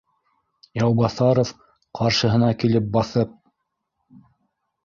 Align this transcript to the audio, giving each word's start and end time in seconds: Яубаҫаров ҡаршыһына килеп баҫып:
Яубаҫаров 0.83 1.51
ҡаршыһына 1.99 2.49
килеп 2.65 2.89
баҫып: 2.97 3.37